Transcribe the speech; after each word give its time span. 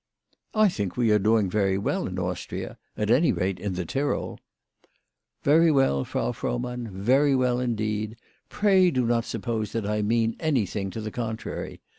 "I 0.55 0.67
think 0.67 0.97
we 0.97 1.11
are 1.11 1.19
doing 1.19 1.47
very 1.47 1.77
well 1.77 2.07
in 2.07 2.17
Austria; 2.17 2.79
at 2.97 3.11
any 3.11 3.31
rate, 3.31 3.59
in 3.59 3.73
the 3.73 3.85
Tyrol."" 3.85 4.39
Very 5.43 5.69
well, 5.71 6.03
Frau 6.05 6.31
Frohmann; 6.31 6.89
very 6.91 7.35
well 7.35 7.59
indeed. 7.59 8.15
Pray 8.49 8.89
do 8.89 9.05
not 9.05 9.25
suppose 9.25 9.73
that 9.73 9.85
I 9.85 10.01
mean 10.01 10.35
anything 10.39 10.89
to 10.89 11.01
the 11.01 11.11
con 11.11 11.37
trary. 11.37 11.81